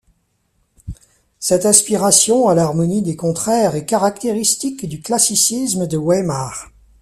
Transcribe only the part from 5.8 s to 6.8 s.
de Weimar.